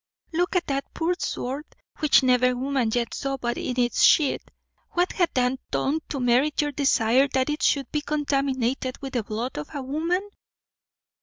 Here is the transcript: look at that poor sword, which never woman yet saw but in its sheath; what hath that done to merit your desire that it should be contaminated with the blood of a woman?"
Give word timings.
look 0.33 0.55
at 0.55 0.65
that 0.65 0.91
poor 0.95 1.13
sword, 1.19 1.63
which 1.99 2.23
never 2.23 2.55
woman 2.55 2.89
yet 2.91 3.13
saw 3.13 3.37
but 3.37 3.55
in 3.55 3.79
its 3.79 4.01
sheath; 4.01 4.41
what 4.93 5.11
hath 5.11 5.29
that 5.35 5.59
done 5.69 5.99
to 6.09 6.19
merit 6.19 6.59
your 6.59 6.71
desire 6.71 7.27
that 7.27 7.51
it 7.51 7.61
should 7.61 7.85
be 7.91 8.01
contaminated 8.01 8.97
with 8.97 9.13
the 9.13 9.21
blood 9.21 9.55
of 9.59 9.69
a 9.75 9.81
woman?" 9.83 10.27